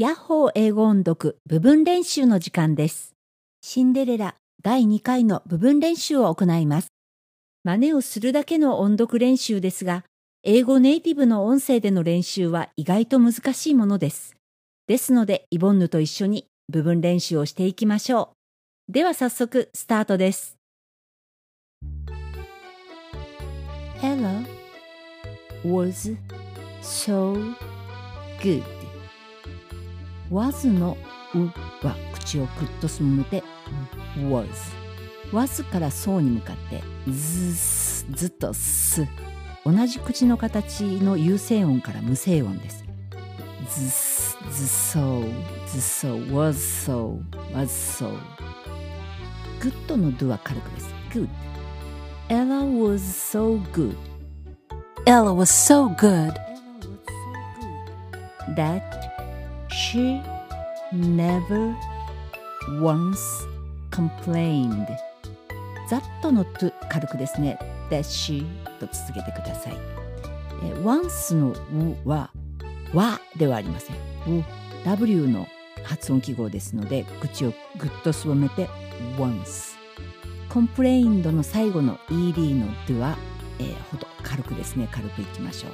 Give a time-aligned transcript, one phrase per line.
[0.00, 3.12] ヤッホー英語音読部分練習の時間です。
[3.60, 6.86] シンデレラ第2回の部分練習を行います。
[7.64, 10.04] 真似をするだけの音読練習ですが、
[10.42, 14.36] 英語ネイティブの音声での練習は意外と難しいものです。
[14.86, 18.30] ですので、イボンヌと一緒に部分練習をしていきましょ
[18.88, 18.92] う。
[18.92, 20.56] では早速スタートです。
[24.00, 24.46] Ella
[25.62, 26.16] was
[26.80, 27.54] so
[28.40, 28.79] good.
[30.30, 30.96] Was の
[31.34, 31.38] う
[31.86, 33.42] は口をくっとすぼめて
[34.16, 34.48] was。
[35.32, 38.06] was からそうに向かってずす。
[38.12, 39.06] ずっとす。
[39.64, 42.84] 同じ口の形の有声音から無声音です。
[43.68, 44.38] ずす。
[44.50, 45.24] ずそう。
[45.68, 46.12] ずそう。
[46.30, 46.52] was
[46.86, 47.20] so
[47.52, 48.10] was so
[49.60, 50.94] グッドの do は軽くです。
[51.10, 51.28] good
[52.28, 53.96] Ella was so good
[55.06, 56.32] Ella was so good
[58.56, 59.19] that
[59.90, 60.22] she
[60.92, 61.74] never
[62.80, 63.18] once
[63.90, 64.86] complained
[65.88, 67.58] ざっとの to 軽くですね
[67.90, 68.46] that she
[68.78, 69.76] と続けてください
[70.62, 72.30] え once の w は
[72.94, 73.96] はではありません
[74.84, 75.48] w w の
[75.82, 78.68] 発音記号ですので口をぐっとすぼめて
[79.18, 79.76] once
[80.48, 83.16] complained の最後の ed の do は、
[83.58, 85.72] えーほど軽くですね軽くいきましょう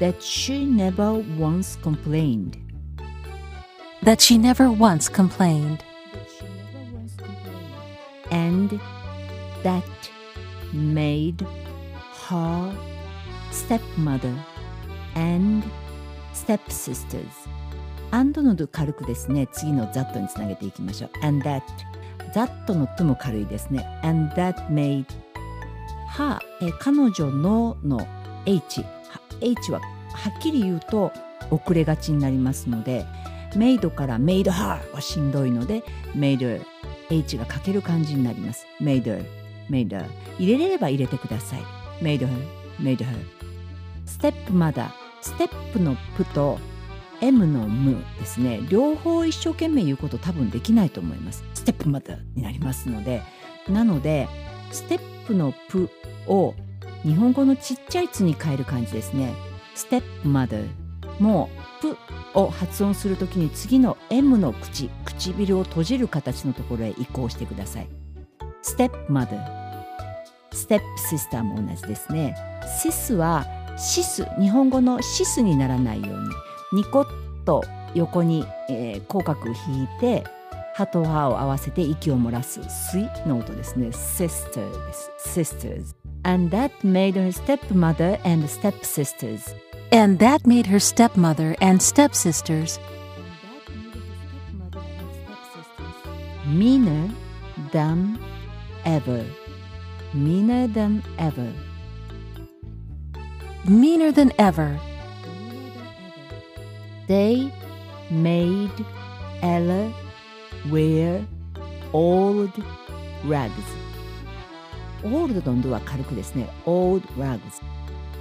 [0.00, 2.63] that she never once complained
[4.04, 5.82] that she never once complained
[8.30, 8.78] and
[9.62, 9.82] that
[10.72, 11.46] made
[12.28, 12.76] her
[13.50, 14.34] stepmother
[15.14, 15.64] and
[16.32, 17.48] stepsisters
[18.12, 21.62] and の do 軽くですね次の that につなげていきましょう and that
[22.34, 25.06] that の to も軽いですね and that made
[26.16, 28.06] her え彼女のの
[28.44, 28.84] h
[29.40, 31.10] h ははっきり言うと
[31.50, 33.06] 遅れがちになりますので
[33.58, 35.82] メイドから made her はしんどいので
[36.16, 36.64] made her
[37.10, 38.66] H が欠ける感じになります。
[38.80, 39.24] made her,
[39.70, 40.06] made her
[40.38, 41.60] 入れれれば入れてください。
[42.00, 42.28] made her,
[42.80, 43.06] made her
[44.06, 46.58] ステップまだ、ステップのプと
[47.20, 48.60] M のムですね。
[48.68, 51.44] 両方一生懸命言うこと多分できないと思います。
[51.54, 53.22] ステップまだになりますので。
[53.68, 54.28] なので、
[54.72, 55.88] ステップのプ
[56.26, 56.54] を
[57.02, 59.32] 日本語のちっちゃい「つ」に変える感じですね。
[59.74, 60.83] ステップマダー
[61.18, 61.48] も
[61.80, 61.98] うプ
[62.34, 67.88] を発音するときに次の M の口唇を閉じる形のところへ移行してください。
[68.62, 69.64] ステップマダー
[70.52, 72.36] ステップシスターも同じですね。
[72.80, 73.44] シスは
[73.76, 77.62] シス日本語のシスにならないようにニコッと
[77.94, 80.24] 横に、えー口角を引いて
[80.74, 83.88] 歯と歯を合わせて息を漏らすスイの音ですね。
[83.88, 85.10] sister です。
[85.40, 85.94] sisters
[86.24, 89.54] and that made her stepmother and stepsisters
[89.93, 92.79] and that made her stepmother and stepsisters
[96.45, 97.09] meaner
[97.71, 98.19] than
[98.85, 99.25] ever
[100.13, 101.51] meaner than ever
[103.67, 104.79] meaner than ever
[107.07, 107.51] they
[108.09, 108.71] made
[109.41, 109.93] Ella
[110.69, 111.25] wear
[111.93, 112.51] old
[113.25, 113.53] rags
[115.03, 117.61] old の do は軽くですね old rags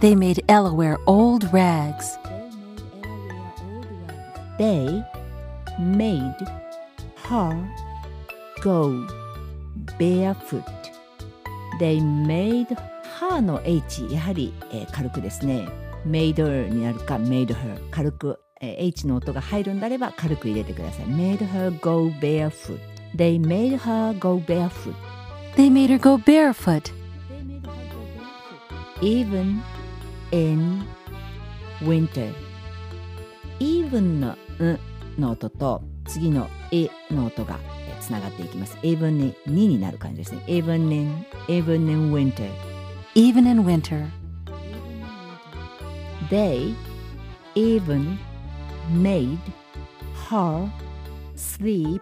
[0.00, 2.18] they made Ella wear old rags
[4.58, 5.02] they
[5.78, 6.34] made
[7.16, 7.68] her
[8.62, 9.06] go
[9.98, 10.64] barefoot
[11.78, 12.66] they made
[13.20, 15.68] her の h やはり、えー軽くですね
[16.06, 22.78] made her になるか made her 軽く、えー h の音が入るんであれば軽く入れてください made her go barefoot
[23.16, 24.94] they made her go barefoot
[25.56, 26.92] they made her go barefoot
[29.00, 29.60] even
[30.31, 30.83] in
[31.81, 32.33] winter
[33.59, 34.79] even の「ん」
[35.19, 37.59] の音と次の「え」の音が
[37.99, 42.49] つながっていきます even に「に」になる感じですね even in even in winter
[43.15, 44.07] even in winter
[46.29, 46.75] they
[47.55, 48.17] even
[48.91, 49.39] made
[50.29, 50.69] her
[51.35, 52.01] sleep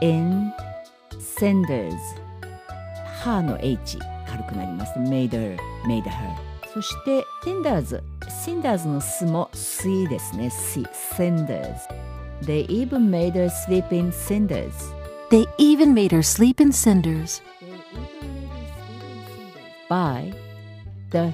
[0.00, 0.52] in
[1.38, 1.94] cinders
[3.24, 5.56] her の h 軽くなります made her
[5.86, 8.02] made her そして cinders
[8.44, 11.76] cinders のすも水ですね C cinders
[12.42, 14.72] they even made her sleep in cinders
[15.30, 17.42] they even made her sleep in cinders
[19.88, 20.32] by
[21.10, 21.32] the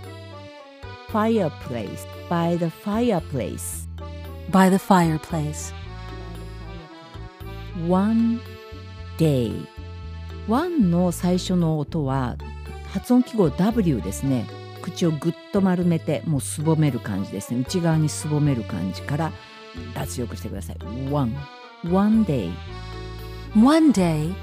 [1.08, 3.86] fireplace by the fireplace
[4.50, 5.72] by the fireplace
[7.86, 8.40] one
[9.18, 9.52] day
[10.48, 12.36] one の最初の音は
[12.92, 14.57] 発音記号 W ですね
[14.90, 19.32] 口をぐっと丸めてもうすぼめる感じですね内側にすぼめる感じから
[19.94, 20.76] 脱力してください
[21.10, 21.34] one
[21.90, 22.52] one day
[23.54, 24.34] One day,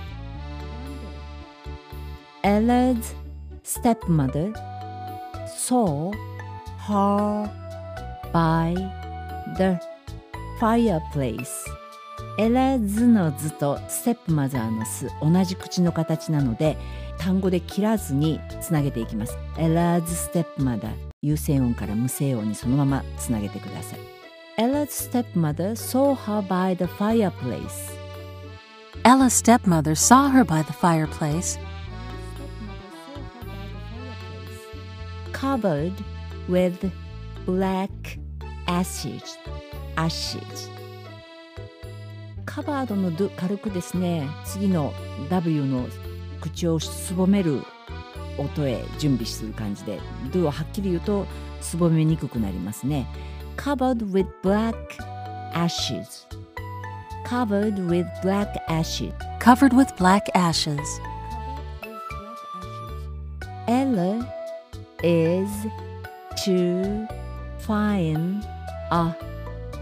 [2.44, 3.14] Ella's
[3.64, 4.52] stepmother
[5.48, 6.12] saw
[6.80, 7.52] her
[8.34, 8.74] by
[9.58, 9.80] the
[10.60, 11.70] fireplace
[12.38, 16.78] エラズの図とステップマザーの巣同じ口の形なので
[17.18, 24.00] 単語で切らずにつなげていきますエラズステップマザー有声音から無声音にそのままつなげてください
[24.58, 27.96] Ella's stepmother saw her by the fireplace
[29.06, 31.60] Ella's stepmother saw her by the fireplace,
[35.32, 35.94] covered
[36.50, 36.92] with
[37.46, 37.92] black
[38.68, 39.38] ashes
[39.96, 40.70] ashes
[42.46, 44.94] カバードのド軽くですね次の
[45.30, 45.88] W の
[46.42, 47.62] 口をすぼめる
[48.38, 50.00] 音へ準備する感じで
[50.32, 51.26] ドをはっきり言うと
[51.62, 53.08] すぼめにくくなりますね
[53.58, 54.76] covered with black
[55.54, 56.26] ashes
[57.26, 59.14] covered with black ashes
[59.46, 61.00] covered with black ashes.
[63.68, 64.28] Ella
[65.04, 65.52] is
[66.44, 67.08] to
[67.60, 68.44] find
[68.90, 69.16] a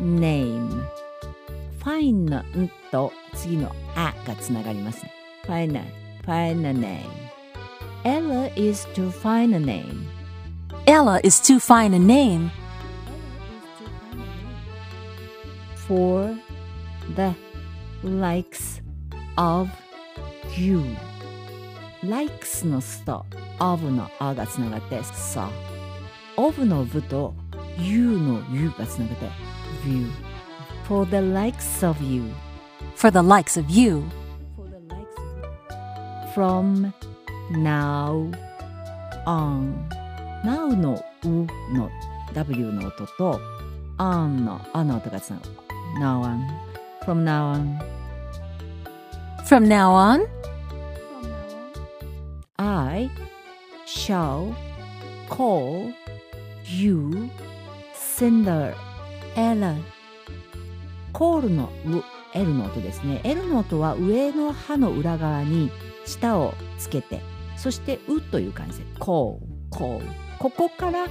[0.02, 0.86] name.
[1.83, 5.13] find のんと次のあがつながりますね。
[5.47, 5.85] find a,
[6.27, 7.29] find a name.
[8.05, 10.07] Ella is to find a name.
[10.87, 12.51] Ella is too fine a name
[15.87, 16.35] for
[17.17, 17.35] the
[18.03, 18.81] likes
[19.37, 19.69] of
[20.57, 20.83] you.
[22.05, 23.27] likes のすと
[23.59, 25.51] of のあがつながってさ
[26.37, 27.35] of のぶと
[27.79, 29.27] you の you がつながって
[29.85, 30.07] view
[30.87, 32.25] for the likes of you
[32.95, 34.03] for the likes of you.
[34.57, 36.93] for the likes of you from
[37.51, 38.31] now
[39.27, 39.75] on
[40.45, 41.29] now のう
[41.75, 41.91] の
[42.35, 43.41] W の音と
[43.99, 45.51] on のあの音がつながる
[46.01, 46.39] now on
[47.05, 47.99] from now on
[49.49, 50.29] From now on,
[52.59, 53.09] I
[53.87, 54.55] shall
[55.31, 55.91] call
[56.67, 57.31] you
[61.14, 61.44] Cinderella.
[61.44, 61.70] call の
[62.00, 63.22] う L の音ですね。
[63.24, 65.72] L の音は上の歯の裏側に
[66.06, 67.22] 舌をつけて、
[67.56, 69.38] そしてうという感じで call,
[69.72, 70.02] call。
[70.40, 71.08] ここから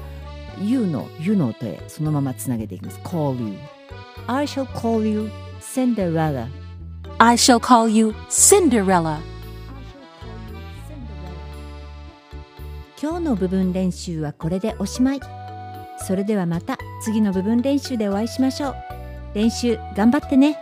[0.60, 2.98] U の U の音へそのままつなげていきます。
[3.04, 3.56] call you.
[4.26, 6.48] I shall call you Cinderella.
[7.18, 9.18] I shall call you Cinderella.
[13.00, 15.20] 今日の部分練習はこれでおしまい
[16.06, 18.91] それではまた次の部分練習でお会いしましょう
[19.34, 20.58] 練習頑張ってね。